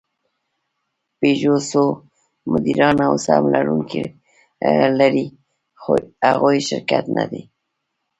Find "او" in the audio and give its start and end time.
3.07-3.15